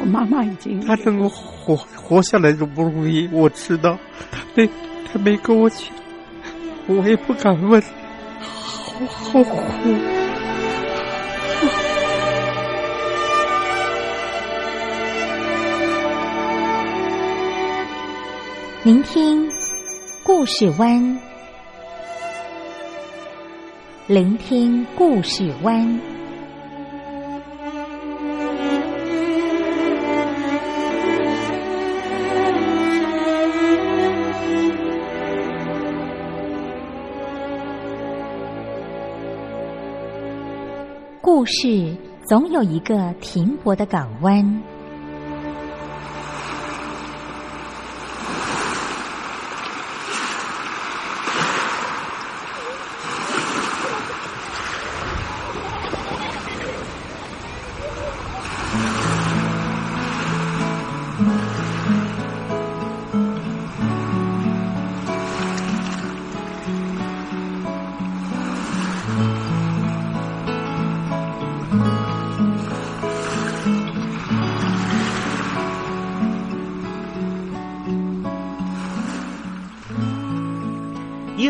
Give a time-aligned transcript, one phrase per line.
[0.00, 3.98] 我妈妈已经她能够活活下来都不容易，我知道。
[4.30, 4.66] 她没
[5.12, 5.80] 她没跟我讲，
[6.86, 9.58] 我也不敢问，好好苦。
[18.82, 19.46] 聆听
[20.22, 21.18] 故事湾，
[24.06, 26.00] 聆听故事湾。
[41.22, 44.62] 故事总有一个停泊的港湾。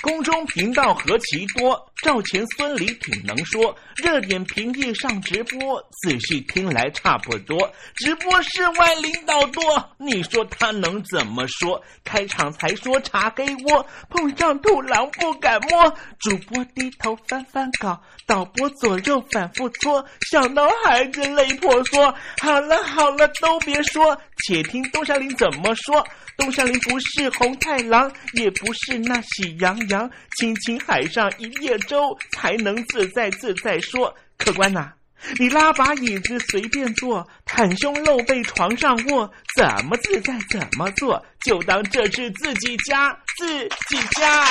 [0.00, 3.76] 宫中频道何其多，赵钱孙李挺能说。
[3.96, 7.68] 热点平地上直播，仔细听来差不多。
[7.96, 9.62] 直播室外领导多，
[9.96, 11.82] 你说他能怎么说？
[12.04, 15.92] 开场才说茶黑窝，碰上兔狼不敢摸。
[16.20, 22.14] 主播低头翻翻稿，导播左右反复搓，想到孩子泪婆娑。
[22.42, 24.14] 好了好了，都别说，
[24.46, 26.06] 且听东山林怎么说。
[26.36, 34.14] 东山林不是红太狼，也不是那喜羊羊，亲亲海上一叶舟，才能自在自在说。
[34.36, 34.92] 客官呐、
[35.38, 43.46] 你拉把椅子随便坐，袒胸露背床上卧，怎么自在怎么做，就当这是自己家，自
[43.88, 44.44] 己家。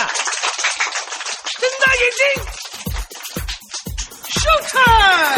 [1.60, 2.44] 睁大眼睛
[4.30, 5.38] Showtime!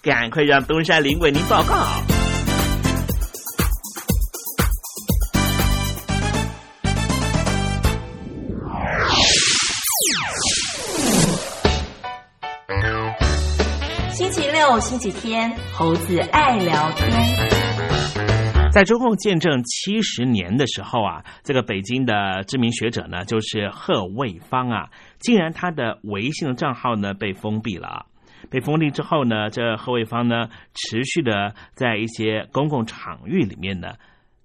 [0.03, 1.75] 赶快让东山林为您报告。
[14.09, 17.11] 星期六、星期天，猴子爱聊天。
[18.71, 24.89] 在中共建政七十年的时候啊，这个北京的知名学者呢，就是贺卫方啊，
[25.19, 28.07] 竟然他的微信的账号呢被封闭了。
[28.51, 33.95] 被封闭之后呢，这贺卫方呢，持续的在一些公共场域里面呢，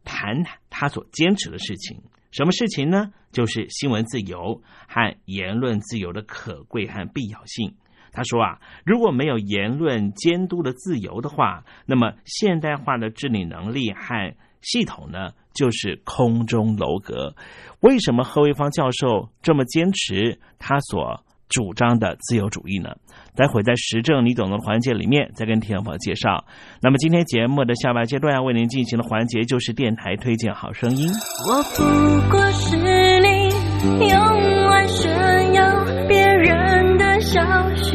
[0.04, 2.00] 谈他所坚持的事情。
[2.30, 3.12] 什么事情呢？
[3.32, 7.74] 就是新闻自由和言论自由的可贵和必要性。
[8.12, 17.34] 他说啊，如果没有言论监督的自由的话，那么现代化的治理能力和系统呢，就是空中楼阁。
[17.80, 22.96] 为什么贺卫方教授这么坚持他所主张的自由主义呢？
[23.36, 26.44] 待会在时政你懂的环节里面再跟听众朋友介绍。
[26.80, 31.08] 那么今天节目的下半阶段要为您进行的环节就是电台推荐好声音。
[31.46, 37.40] 我不过是你用来炫耀别人的小
[37.76, 37.92] 饰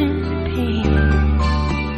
[0.54, 0.82] 品。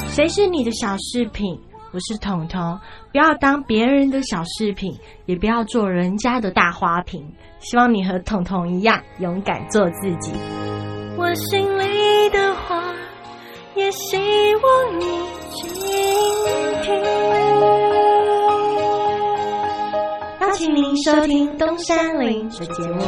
[0.09, 1.59] 谁是你的小饰品？
[1.93, 2.79] 我是彤彤。
[3.13, 4.97] 不要当别人的小饰品，
[5.27, 7.25] 也不要做人家的大花瓶。
[7.61, 10.33] 希望你和彤彤一样，勇敢做自己。
[11.17, 12.14] 我心里。
[13.77, 14.17] 也希
[14.57, 15.05] 望你
[15.53, 15.69] 倾
[16.83, 16.95] 听。
[20.41, 23.03] 邀请您收听东山林的节目。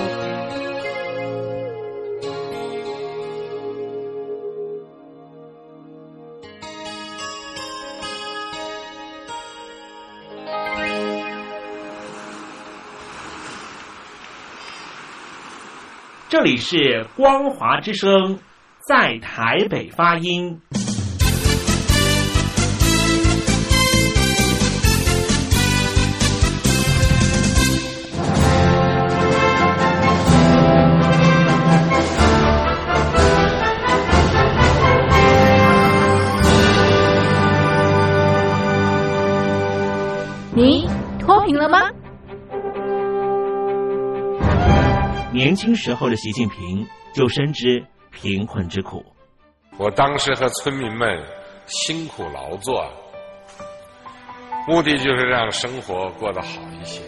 [16.29, 18.37] 这里是光华之声。
[18.87, 20.61] 在台北发音。
[40.55, 40.89] 你
[41.19, 41.91] 脱贫了吗？
[45.33, 47.85] 年轻时候的习近平就深知。
[48.17, 49.05] 贫困之苦，
[49.77, 51.23] 我当时和村民们
[51.67, 52.83] 辛苦劳作，
[54.67, 57.03] 目的就是让生活过得好一些。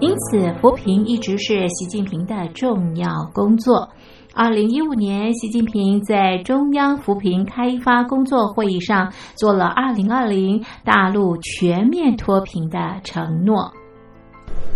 [0.00, 3.88] 因此，扶贫一直是习近平的重要工作。
[4.34, 13.72] 二零一五年，习近平在中央扶贫开发工作会议上做了二零二零大陆全面脱贫的承诺。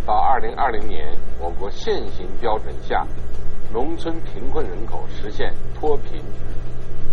[0.07, 3.07] 到二零二零年，我国现行标准下。
[3.73, 6.23] 农村贫困人口实现脱贫，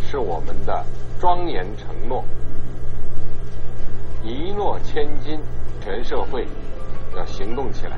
[0.01, 0.85] 是我们的
[1.19, 2.23] 庄严承诺。
[4.23, 5.39] 一诺千金，
[5.81, 6.47] 全社会
[7.15, 7.97] 要行动起来，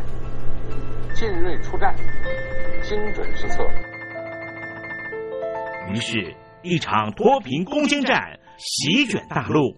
[1.14, 1.96] 进锐出战，
[2.84, 3.64] 精准施策。
[5.90, 9.78] 于是，一场脱贫攻坚战席卷大陆。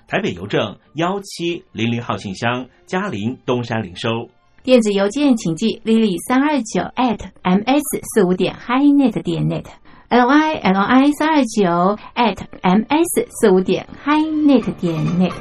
[0.11, 4.29] 台北邮政幺七零零号信箱，嘉陵东山零收。
[4.61, 7.81] 电子邮件请寄 lily 三二九 at ms
[8.13, 9.63] 四五点 highnet 点 net
[10.09, 15.31] l y l i 三二九 at ms 四五点 highnet 点 net。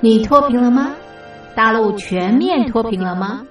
[0.00, 0.94] 你脱贫了吗？
[1.54, 3.46] 大陆全面脱贫了吗？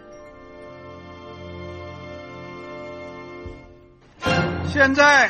[4.65, 5.29] 现在，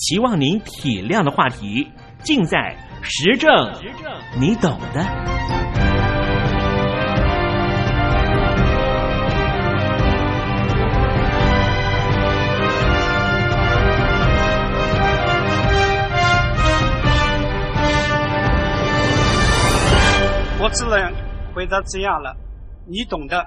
[0.00, 1.86] 期望您体谅的话题，
[2.22, 3.50] 尽在时政，
[4.40, 5.04] 你懂的。
[20.62, 21.12] 我只能
[21.54, 22.34] 回答这样了，
[22.86, 23.46] 你懂的。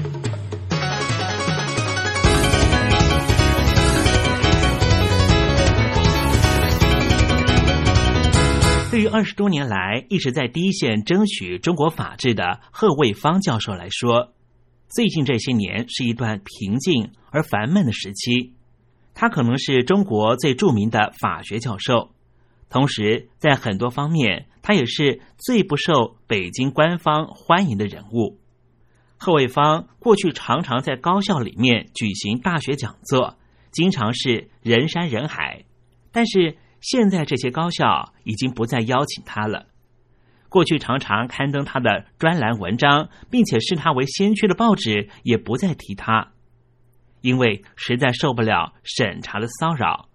[8.91, 14.33] 对于二十多年来一直在第一线争取中国法治的贺卫方教授来说，
[14.89, 18.53] 最近这些年是一段平静而烦闷的时期。
[19.13, 22.11] 他可能是中国最著名的法学教授，
[22.69, 28.39] 同时在很多方面，他也是最不受北京官方欢迎的人物。
[29.15, 33.37] 贺卫方过去常常在高校里面举行大学讲座，
[33.71, 35.63] 经常是人山人海。
[36.11, 39.67] 但是现在这些高校已经不再邀请他了。
[40.49, 46.33] 过去常常刊登他的专栏文章，并且视他为先驱的报纸也不再提他。
[47.21, 50.09] 因为实在受不了审查的骚扰，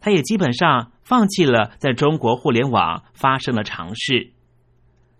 [0.00, 4.32] 他也基本上放弃了在中国互联网发生的尝试。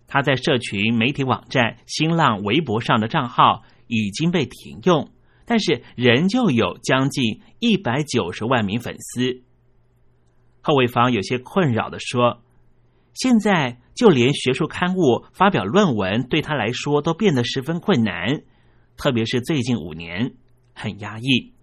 [0.07, 5.11] 他在社群媒体网站新浪微博上的账号已经被停用，
[5.45, 9.43] 但是仍旧有将近一百九十万名粉丝。
[10.65, 12.41] 贺卫方有些困扰的说
[13.13, 18.41] ：“现在就连学术刊物发表论文对他来说都变得十分困难，
[18.97, 20.33] 特别是最近五年。”
[20.73, 21.53] 很压抑。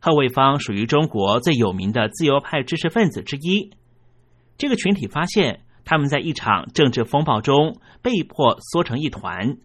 [0.00, 3.70] 贺卫方属于中国最有名的自由派知识分子之一。
[4.58, 9.56] 这个群体发现，他们在一场政治风暴中被迫缩成一团。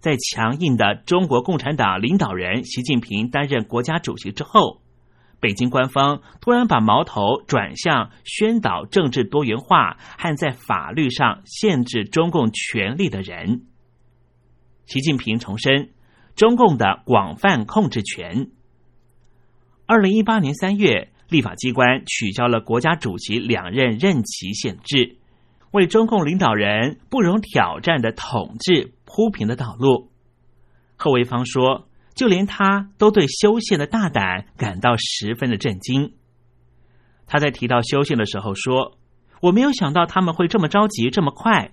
[0.00, 4.82] 在强硬的中国共产党领导人习近平担任国家主席之后，
[5.40, 13.62] 北京官方突然把矛头转向宣导政治多元化和在法律上限制中共权力的人。
[14.86, 15.90] 习近平重申。
[16.36, 18.50] 中共的广泛控制权。
[19.84, 25.18] 二零一八年三月，立法机关取消了国家主席两任任期限制，
[25.72, 30.10] 为中共领导人不容挑战的统治铺平了道路。
[30.96, 31.88] 贺维芳说
[32.20, 36.12] ：“就连他都对修宪的大胆感到十分的震惊。”
[37.26, 38.98] 他在提到修宪的时候说
[39.40, 41.72] ：“我没有想到他们会这么着急，这么快。”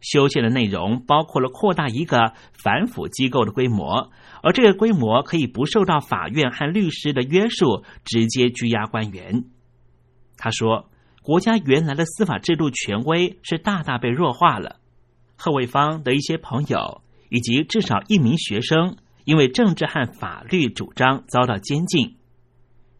[0.00, 4.10] 修宪的内容包括了扩大一个反腐机构的规模，
[4.42, 9.44] 而这个规模可以不受到法院和律师的约束，直接拘押官员。
[10.38, 10.88] 他说
[11.22, 14.80] ：“国家原来的司法制度权威是大大被弱化了。”
[15.36, 22.16] 贺卫方的一些朋友以及至少一名学生因为政治和法律主张遭到监禁，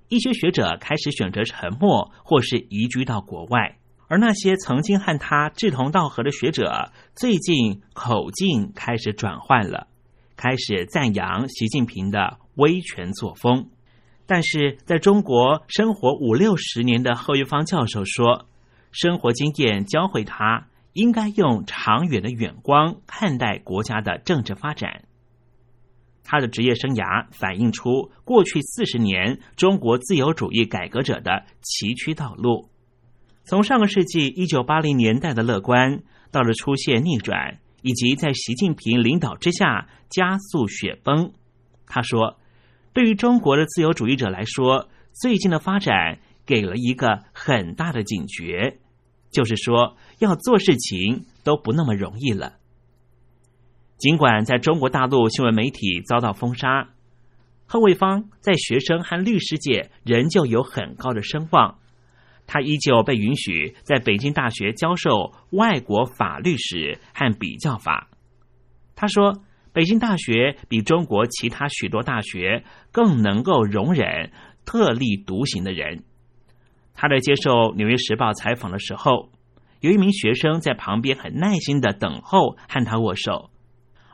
[0.09, 3.79] 一些学者开始选择沉默或是移居到国外。
[4.09, 9.87] 而那些曾经和他志同道合的学者，最近口径开始转换了，
[10.35, 13.71] 开始赞扬习近平的威权作风。
[14.27, 18.47] 但是，在中国生活五六十年的贺玉芳教授说，
[18.91, 25.05] 生活经验教会他应该用长远的眼光看待国家的政治发展。
[26.29, 32.69] 他的职业生涯反映出过去四十年中国自由主义改革者的崎岖道路。
[33.45, 41.33] 从上个世纪一九八零年代的乐观，到了出现逆转，以及在习近平领导之下加速雪崩。
[41.87, 42.41] 他说
[42.93, 48.79] ：“对于中国的自由主义者来说，最近的发展给了一个很大的警觉，
[49.31, 52.55] 就是说要做事情都不那么容易了。
[53.99, 56.89] 尽管在中国大陆新闻媒体遭到封杀，
[57.67, 61.79] 贺卫方在学生和律师界仍旧有很高的声望。”
[62.49, 68.09] 他依旧被允许在北京大学教授外国法律史和比较法。
[68.95, 69.43] 他说
[69.75, 74.31] ：“北京大学比中国其他许多大学更能够容忍
[74.65, 76.05] 特立独行的人。”
[76.95, 79.31] 他在接受《纽约时报》采访的时候，
[79.81, 83.51] 有一名学生在旁边很耐心的等候和他握手。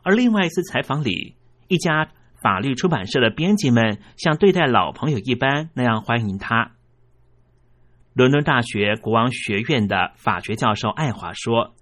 [0.03, 1.37] 而另外一次采访里，
[1.69, 2.09] 一家
[2.43, 6.73] 法律出版社的编辑们像对待老朋友一般那样欢迎他。
[8.15, 11.75] 伦敦大学国王学院的法学教授爱华说：“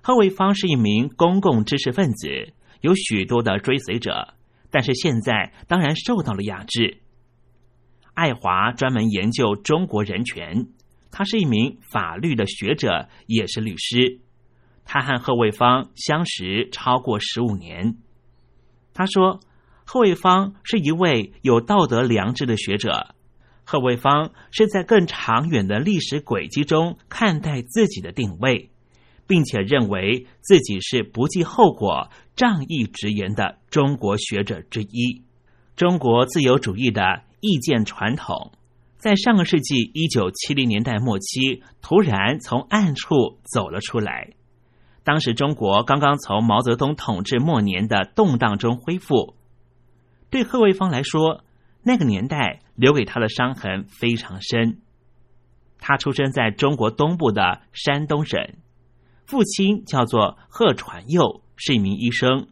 [0.00, 4.34] 贺卫方是一名公共知识分子，有许多的追随者，
[4.70, 6.98] 但是现在当然受到了压制。”
[8.14, 10.68] 爱华专门研究中国人权，
[11.10, 14.20] 他是一名法律的学者，也是律师。
[14.92, 17.96] 他和贺卫方相识超过十五年。
[18.92, 19.38] 他说
[19.86, 23.14] ：“贺卫方是一位有道德良知的学者。”
[23.62, 28.72] 贺卫方是在更长远的历史轨迹中看待自己的定位，
[29.28, 35.22] 并且认为自己是不计后果、仗义直言的中国学者之一。
[35.76, 38.50] 中国自由主义的意见传统，
[38.98, 44.32] 在上个世纪一九七零年代末期突然从暗处走了出来。
[45.04, 49.36] 当时中国刚刚从毛泽东统治末年的动荡中恢复，
[50.30, 51.44] 对贺卫方来说。
[51.82, 54.82] 那个年代留给他的伤痕非常深。
[55.78, 58.38] 他出生在中国东部的山东省，
[59.24, 62.48] 父亲叫做贺传佑，是一名医生，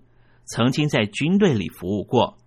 [0.47, 2.39] 曾经在军队里服务过。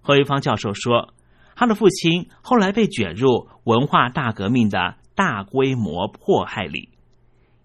[0.00, 1.14] 贺卫方教授说，
[1.54, 6.88] 他的父亲后来被卷入文化大革命的大规模迫害里，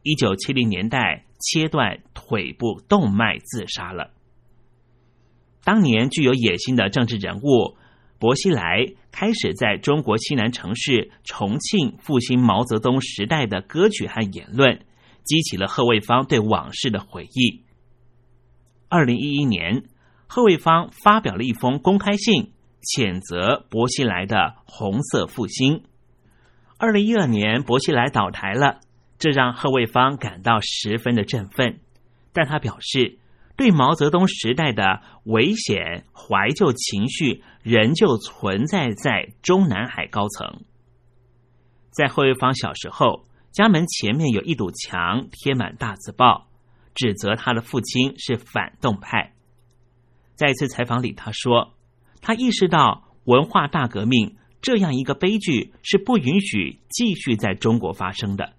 [0.03, 4.11] 一九七零年代切断腿部动脉自杀了。
[5.63, 7.77] 当年具有野心的政治人物
[8.19, 14.85] 薄熙来开始在中国西南城市重庆复兴毛泽东时代的歌曲和言论，
[15.23, 17.63] 激起了贺卫方对往事的回忆。
[18.89, 19.83] 二零一一年，
[20.27, 25.83] 贺卫方发表了一封公开信，谴责薄熙来的红色复兴。
[26.77, 28.79] 二零一二年，薄熙来倒台了，
[29.17, 31.79] 这让贺卫方感到十分的振奋，
[32.33, 33.19] 但他表示。
[33.57, 40.63] 对毛泽东时代的危险怀旧情绪仍旧存在在中南海高层。
[41.89, 43.23] 在贺卫方小时候，
[43.53, 46.49] 家门前面有一堵墙贴满大字报，
[46.93, 49.31] 指责他的父亲是反动派。
[50.35, 51.75] 在一次采访里，他说
[52.19, 58.51] ：“他意识到文化大革命这样一个悲剧是不允许继续在中国发生的。”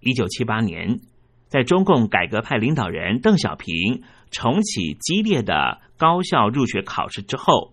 [0.00, 1.00] 一九七八年。
[1.48, 7.72] 在中共改革派领导人邓小平重启激烈的高校入学考试之后，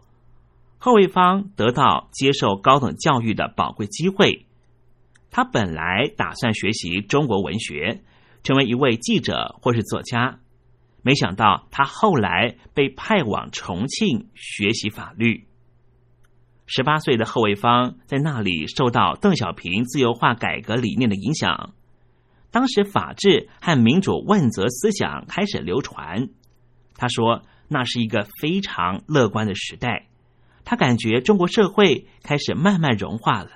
[0.78, 4.46] 贺卫方得到接受高等教育的宝贵机会。
[5.32, 8.04] 他本来打算学习中国文学，
[8.44, 10.40] 成为一位记者或是作家，
[11.02, 15.48] 没想到他后来被派往重庆学习法律。
[16.68, 21.74] 十八岁的贺卫方在那里受到邓小平自由化改革理念的影响。
[22.54, 26.30] 当时法治和民主问责思想开始流传，
[26.96, 30.08] 他说那是一个非常乐观的时代。
[30.64, 33.50] 他感觉中国社会开始慢慢融化了。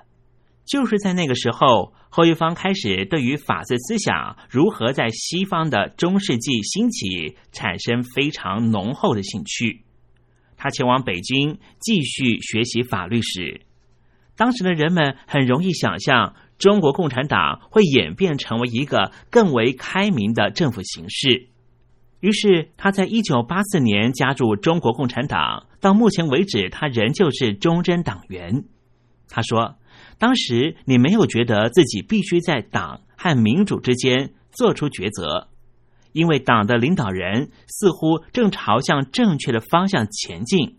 [0.65, 9.83] 就是在那个时候，后一方开始对于法治思想如何在西方的中世纪兴起产生非常浓厚的兴趣。
[10.57, 13.61] 他前往北京继续学习法律史。
[14.35, 16.33] 当时的人们很容易想象。
[16.57, 21.49] 中国共产党会演变成为一个更为开明的政府形式。
[22.19, 28.63] 于是，他在一九八四年加入中国共产党，到目前为止，他仍旧是忠贞党员。
[29.29, 29.75] 他说
[30.17, 35.49] ：“当时你没有觉得自己必须在党和民主之间做出抉择，
[36.11, 40.77] 因为党的领导人似乎正朝向正确的方向前进。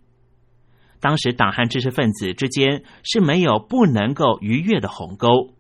[0.99, 5.55] 当时，党和知识分子之间是没有不能够逾越的鸿沟。”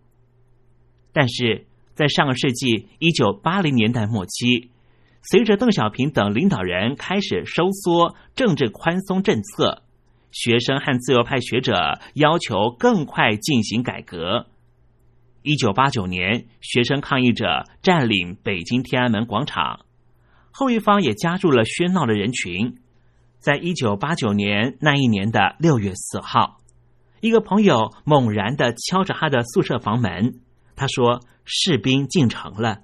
[1.12, 4.70] 但是在上个世纪一九八零年代末期，
[5.22, 9.82] 随着邓小平等领导人开始收缩政治宽松政策，
[10.30, 14.46] 学生和自由派学者要求更快进行改革。
[15.42, 19.80] 一九八九年，学生抗议者占领北京天安门广场，
[20.50, 22.76] 后一方也加入了喧闹的人群。
[23.38, 26.58] 在一九八九年那一年的六月四号，
[27.20, 30.40] 一个朋友猛然的敲着他的宿舍房门。
[30.78, 32.82] 他说：“士兵进城了。”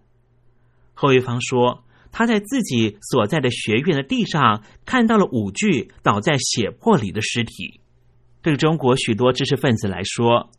[0.92, 7.80] 后一方说：“他在自己所在的学院的地上看到了五具倒在血泊里的尸体。”
[8.42, 10.50] 对中国许多知识分子来说，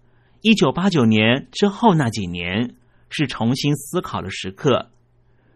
[0.42, 2.76] 一九八九年之后那几年
[3.10, 4.90] 是重新思考的时刻，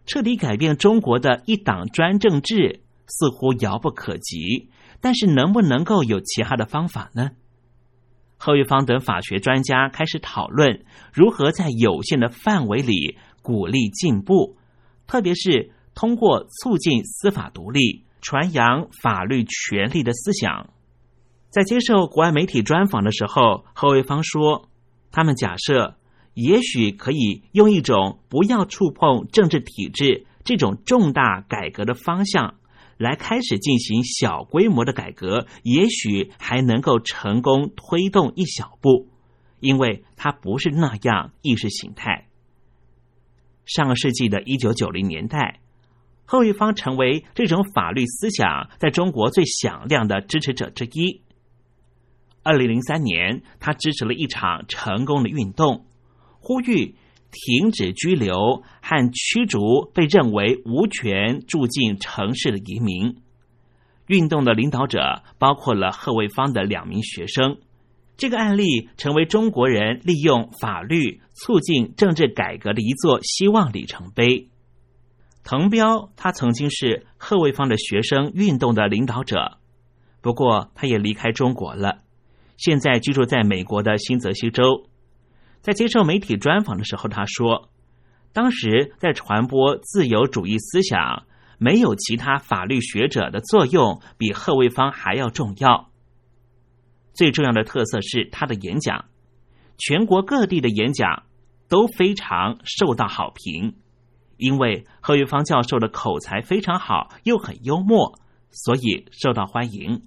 [0.05, 4.69] 彻底改变中国的一党专政制似乎遥不可及。
[5.01, 7.31] 但是，能不能够有其他的方法呢？
[8.41, 14.55] 贺玉芳等法学专家开始讨论如何在有限的范围里鼓励进步，
[15.05, 20.69] 特别是通过促进司法独立、传扬法律权利的思想。
[21.49, 24.69] 在接受国外媒体专访的时候，贺卫方说
[25.11, 25.97] ：“他们假设，
[26.33, 32.55] 也许可以用一种不要触碰政治体制这种重大改革的方向。”
[32.99, 39.07] 来开始进行小规模的改革，也许还能够成功推动一小步，
[39.61, 42.27] 因为它不是那样意识形态。
[43.63, 45.61] 上个世纪的一九九零年代，
[46.25, 51.21] 后一方成为这种法律思想在中国最响亮的支持者之一。
[52.43, 55.85] 二零零三年，他支持了一场成功的运动，
[56.41, 56.95] 呼吁。
[57.31, 63.17] 停止拘留和驱逐被认为无权住进城市的移民。
[64.07, 67.57] 运动的领导者包括了贺卫方的两名学生。
[68.17, 74.49] 这个案例成为中国人利用法律促进政治改革的一座希望里程碑。
[75.41, 79.59] 滕彪他曾经是贺卫方的学生运动的领导者，
[80.21, 81.99] 不过他也离开中国了，
[82.57, 84.88] 现在居住在美国的新泽西州。
[85.61, 87.69] 在接受媒体专访的时候，他说
[88.33, 91.25] ：“当时在传播自由主义思想，
[91.57, 95.89] 没有其他法律学者的作用比贺卫方还要重要。
[97.13, 99.05] 最重要的特色是他的演讲，
[99.77, 101.23] 全国各地的演讲
[101.67, 103.75] 都非常受到好评，
[104.37, 108.17] 因为贺卫方教授的口才非常好，又很幽默，
[108.51, 110.03] 所以受到欢迎。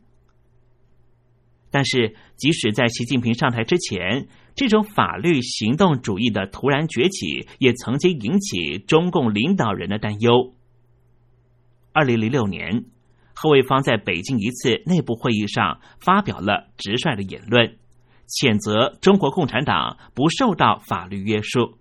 [1.74, 10.54] 但是，即使在习近平上台之前，这种法律行动主义的突然崛起，也曾经引起中共领导人的担忧。
[11.94, 12.84] 二零零六年，
[13.34, 17.78] 贺卫方在北京一次内部会议上发表了直率的言论，
[18.28, 21.78] 谴责中国共产党不受到法律约束。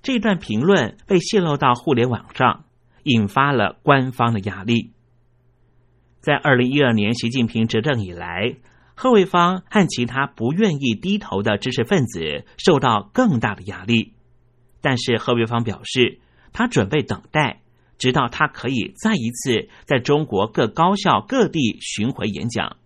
[0.00, 2.66] 这段评论被泄露到互联网上，
[3.02, 4.92] 引发了官方的压力。
[6.20, 8.54] 在二零一二年习近平执政以来。
[9.00, 14.14] 贺卫方和其他不愿意低头的知识分子受到更大的压力，
[14.80, 16.18] 但是贺卫方表示，
[16.52, 17.60] 他准备等待，
[17.96, 22.76] 直到他可以再一次在中国各高校各地巡回演讲。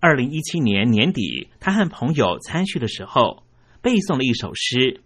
[0.00, 3.42] 二零一七年年底，他和朋友参叙的时候，
[3.82, 5.02] 背诵了一首诗，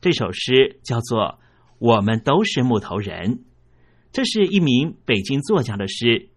[0.00, 1.20] 这首诗叫做
[1.78, 3.36] 《我们都是木头人》，
[4.12, 6.30] 这是一名北京作家的诗。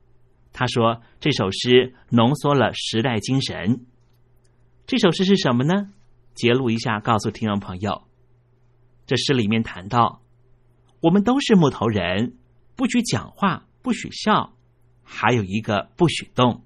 [0.59, 3.85] 他说：“这首诗浓缩了时代精神。
[4.87, 5.93] 这首诗是什么呢？
[6.33, 8.07] 揭露一下，告诉听众朋友。
[9.05, 10.23] 这诗里面谈到，
[10.99, 12.37] 我们都是木头人，
[12.75, 14.55] 不许讲话，不许笑，
[15.03, 16.63] 还有一个不许动。”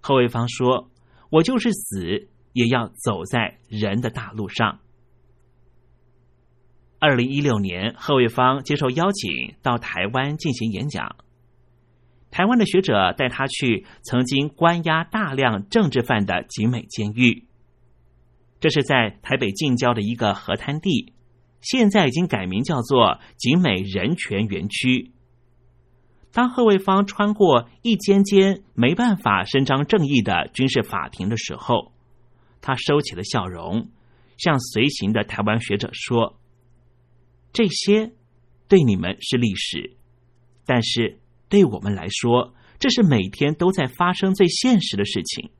[0.00, 0.90] 贺卫方说
[1.28, 4.78] ：“我就是死，也要走在人的大路上。”
[6.98, 11.16] 二零一六年，贺卫方接受邀请到台湾进行演讲。
[12.32, 17.44] 台湾的学者带他去曾经关押大量政治犯的景美监狱，
[18.58, 21.12] 这是在台北近郊的一个河滩地，
[21.60, 25.12] 现在已经改名叫做景美人权园区。
[26.32, 31.92] 当贺卫方穿过一间间没办法伸张正义的军事法庭的时候，
[32.62, 33.90] 他收起了笑容，
[34.38, 36.38] 向随行的台湾学者说
[37.52, 38.12] ：“这些
[38.68, 39.98] 对你们是历史，
[40.64, 41.18] 但是。”
[41.52, 45.50] 对我们来说，这是每天都在发生最现实的事情。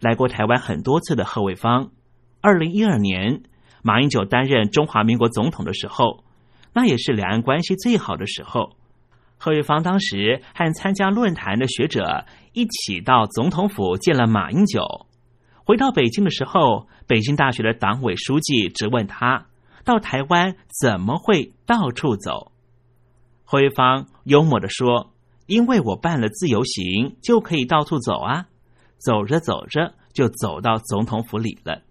[0.00, 1.92] 来过台湾很多次的贺卫方，
[2.40, 3.42] 二零一二年
[3.82, 6.24] 马英九担任中华民国总统的时候，
[6.72, 8.78] 那也是两岸关系最好的时候。
[9.36, 15.06] 贺卫方当时和参加论坛的学者一起到总统府见了马英九。
[15.66, 19.48] 回到北京的时候，北京大学的党委书记质问他：
[19.84, 22.51] 到台湾怎么会到处走？
[23.52, 25.12] 辉方幽默的说
[25.44, 28.46] ：“因为我办了自由行，就可以到处走啊，
[28.96, 31.82] 走着走着就走到总统府里了。”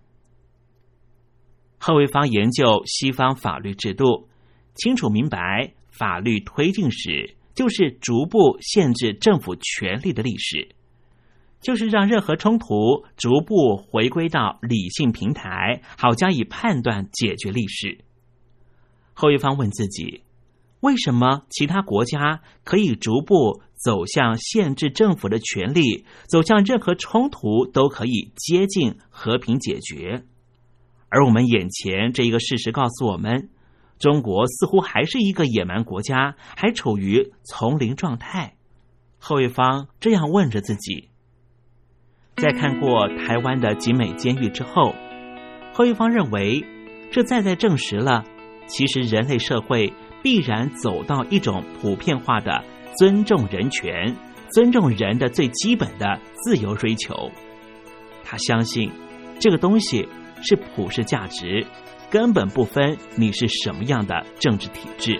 [1.77, 4.27] 贺卫方研究西方法律制度，
[4.73, 10.69] 清楚明白法律推进史就是逐步限制政府权力的历史，
[11.61, 17.99] 就是让任何冲突逐步回归到理性平台，好加以判断解决历史。
[19.13, 20.23] 后一方问自己。
[20.81, 30.23] 为什么其他国家可以逐步走向限制政府的权利，走向任何冲突都可以接近和平解决，
[31.09, 33.49] 而我们眼前这一个事实告诉我们，
[33.99, 38.55] 中国似乎还是一个野蛮国家，还处于丛林状态。
[39.19, 41.09] 后一方这样问着自己。
[42.37, 44.95] 在看过台湾的集美监狱之后，
[45.73, 46.65] 后一方认为，
[47.11, 48.23] 这再再证实了，
[48.65, 49.93] 其实人类社会。
[50.21, 52.63] 必然走到一种普遍化的
[52.97, 54.15] 尊重人权、
[54.51, 57.31] 尊重人的最基本的自由追求。
[58.23, 58.91] 他相信
[59.39, 60.07] 这个东西
[60.41, 61.65] 是普世价值，
[62.09, 65.19] 根本不分你是什么样的政治体制。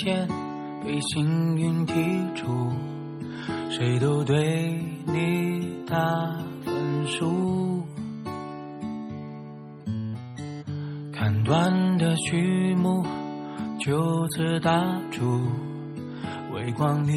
[0.00, 0.26] 发现
[0.82, 2.46] 被幸运剔除，
[3.68, 5.96] 谁都对你打
[6.64, 7.84] 分数。
[11.12, 13.04] 看断的序幕
[13.78, 14.70] 就此打
[15.10, 15.42] 住，
[16.54, 17.12] 微光里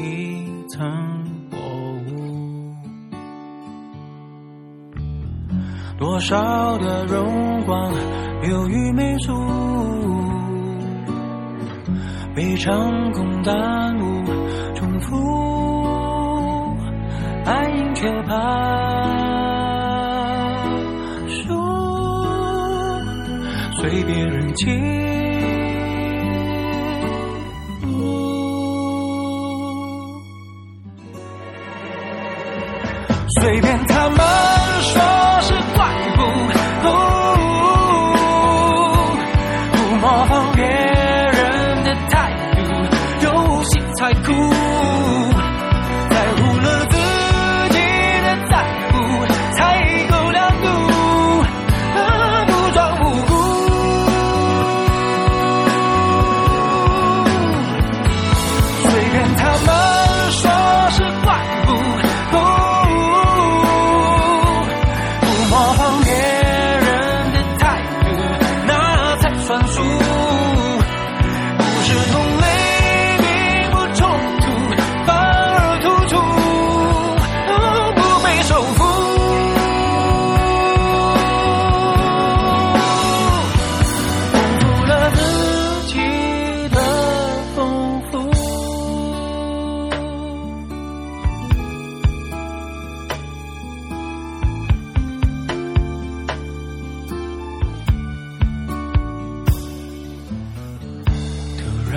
[0.00, 0.90] 一层
[1.48, 1.56] 薄
[2.08, 2.74] 雾。
[5.96, 7.92] 多少的荣光
[8.42, 10.19] 流于媚俗。
[12.40, 14.24] 一场空耽误，
[14.74, 15.14] 重复，
[17.44, 18.34] 爱赢却怕
[21.28, 21.54] 输，
[23.78, 24.99] 随别人起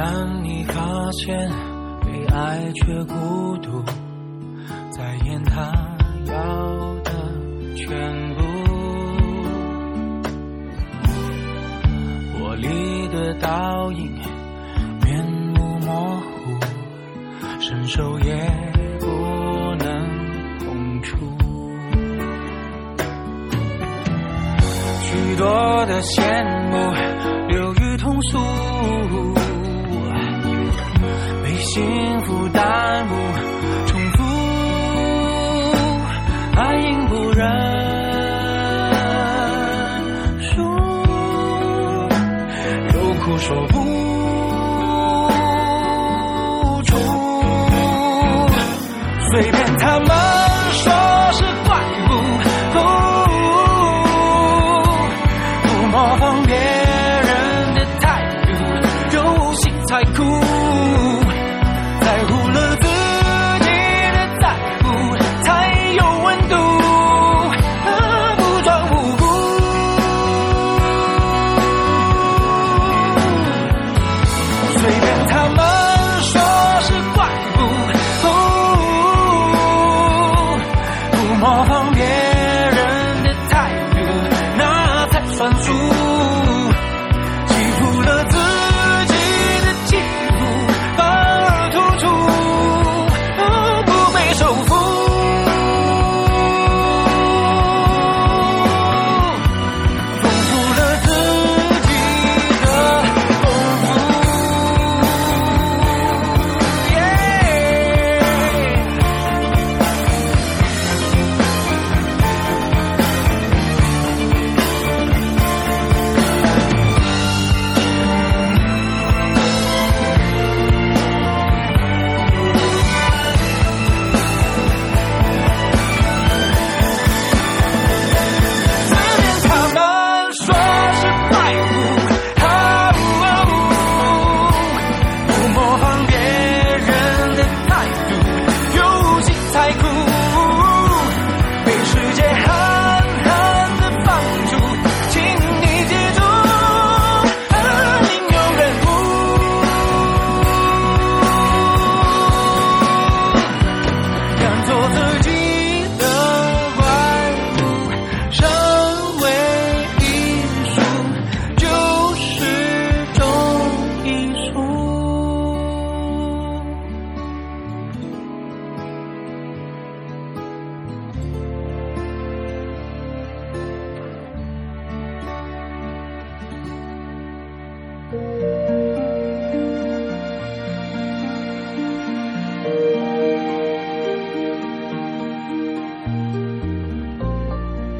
[0.04, 1.50] 当你发现
[2.02, 3.82] 被爱却孤独，
[4.92, 5.72] 在演他
[6.26, 6.34] 要
[7.06, 7.12] 的
[7.74, 8.44] 全部。
[12.36, 14.12] 玻璃的倒影，
[15.06, 16.60] 面目模糊，
[17.62, 18.36] 伸手也
[19.00, 19.06] 不
[19.80, 19.88] 能
[20.60, 21.16] 碰触。
[25.02, 26.22] 许多的羡
[26.70, 26.94] 慕
[31.74, 31.82] 幸
[32.22, 32.62] 福耽
[33.08, 33.12] 误，
[33.88, 34.22] 重复，
[36.56, 37.50] 爱应不认
[40.40, 40.62] 输，
[42.94, 43.74] 有苦说不
[46.84, 46.96] 出，
[49.32, 50.23] 随便他们。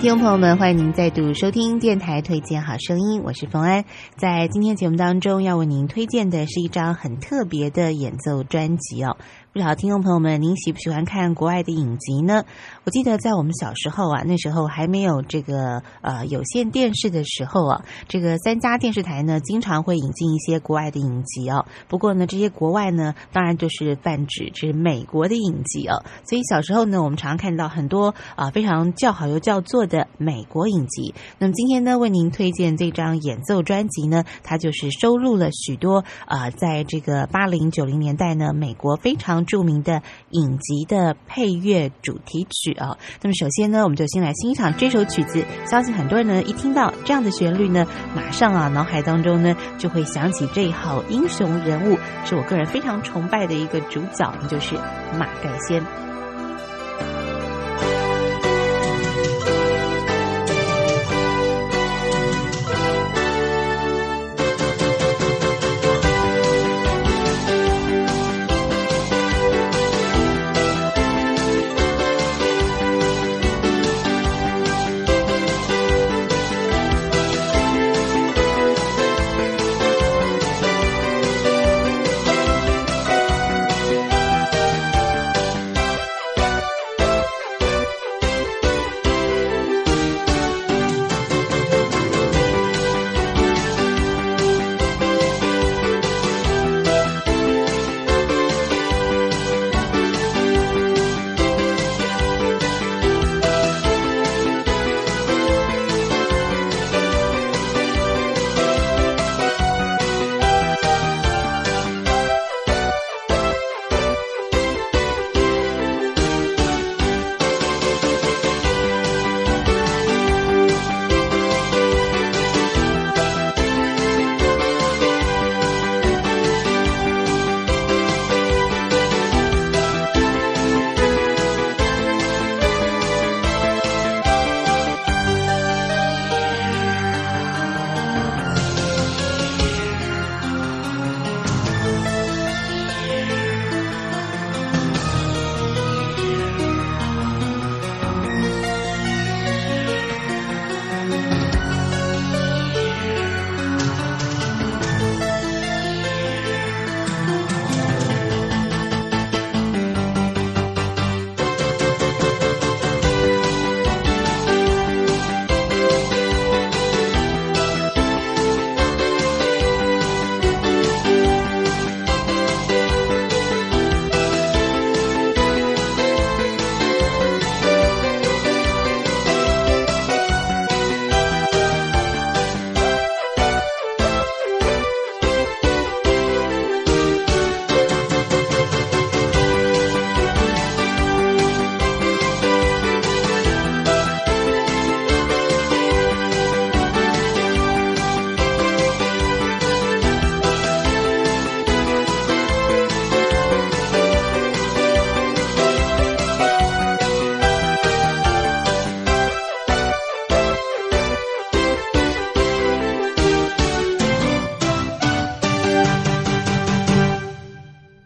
[0.00, 3.84] 听众朋友们，欢迎您再度收听电台推荐好声音，我是冯安。
[4.16, 9.18] 在今天节目当中，要为您推荐的是一张很特别的演奏专辑哦。
[9.52, 12.44] 不知道听众朋友们，您喜不喜欢看国外的影集呢？
[12.84, 21.66] 我记得在我们小时候啊，那时候还没有这个呃有线电视的时候啊，这个三家电视台呢经常会引进一些国外的影集哦。
[21.88, 26.04] 不过呢，这些国外呢，当然就是泛指是美国的影集哦。
[26.24, 31.12] 所以小时候呢，我们常常看到很多啊非常叫好又叫座的美国影集。
[31.40, 42.96] 那么今天呢，为您推荐这张演奏专辑呢，它就是收录了许多啊在这个八零九零年代呢，美国非常著名的影集的配乐主题曲啊。
[43.22, 45.44] 那么首先呢，我们就先来欣赏这首曲子。
[45.66, 54.74] 相信很多人呢，一听到这样的旋律呢，马上啊，脑海当中呢就会想起这一号英雄人物，是我个人非常崇拜的一个主角，就是
[55.18, 56.09] 马盖先。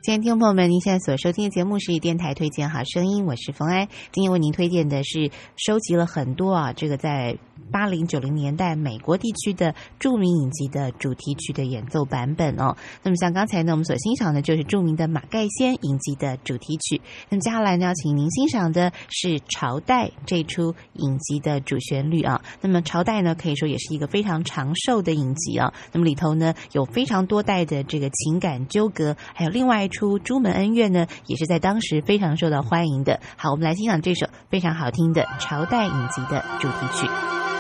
[0.05, 3.89] 亲爱的听众朋友们，您现在所收听的节目是电台推荐好声音，我是冯安。
[4.13, 7.39] 今天为您推荐的是收集了很多啊，这个在
[7.73, 12.77] 八零九零年代美国地区的著名影集的主题曲的演奏版本哦。
[13.03, 17.01] 那么像刚才呢，我们所欣赏的就是著名的马盖先影集的主题曲。
[17.29, 22.41] 那么接下来呢，要请您欣赏的是《朝代》这出影集的主旋律啊。
[22.61, 25.73] 那么《朝代》呢，可以说也是一个非常长寿的影集啊。
[25.93, 33.21] 那么里头呢，有非常多代的这个情感纠葛，还有另外一出《朱门恩怨》呢，也是在当时非常受到欢迎的。
[33.37, 37.54] 好，我们来欣赏这首非常好听的《朝代》影集的主题曲。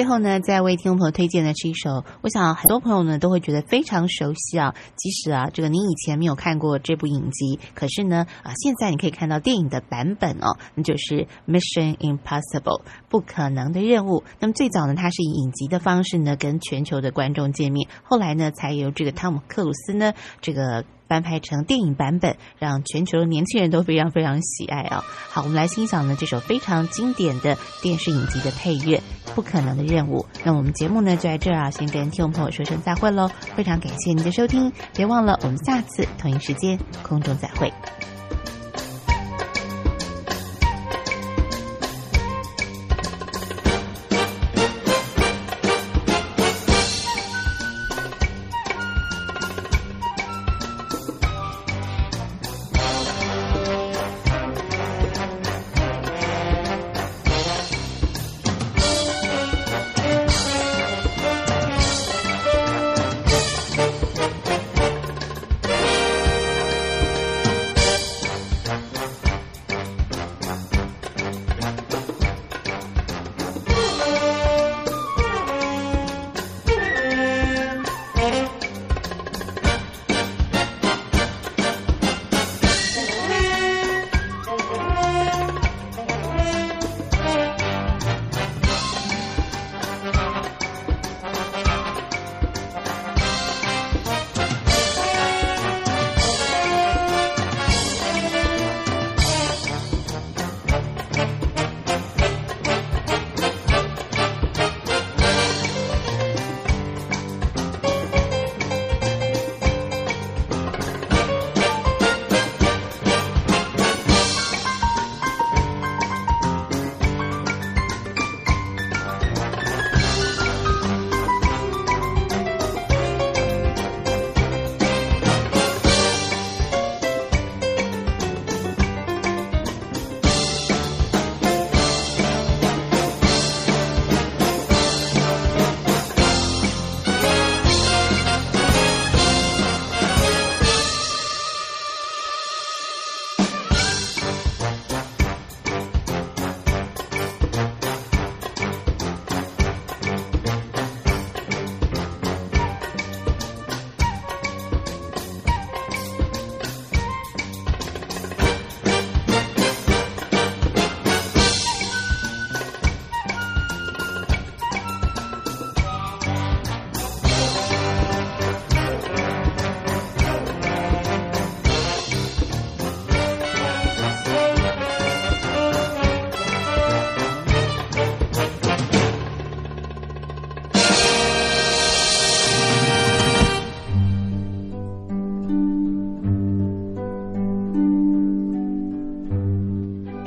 [0.00, 4.74] 最后呢，再为听众朋友推荐的是一首，我想很多朋友呢都会觉得非常熟悉啊。
[4.96, 12.80] 即使啊，这个您以前没有看过这部影集，可是呢，啊，现在你可以看到电影的版本哦，那就是《Mission Impossible》
[13.10, 14.24] 不可能的任务。
[14.38, 20.84] 那么最早呢，它是以影集的方式呢跟全球的观众见面，后来呢，才由这个汤姆克鲁斯呢这个。
[21.10, 25.02] 翻拍成电影版本，让全球的年轻人都非常非常喜爱啊！
[25.28, 28.96] 好，我们来欣赏呢这首非常经典的电视影集的配乐
[29.34, 30.24] 《不可能的任务》。
[30.44, 33.28] 那我们节目呢就在这儿啊，先跟听众朋友说声再会喽！
[33.56, 37.72] 非常感谢您的收听，别忘了我们下次同一时间空中再会。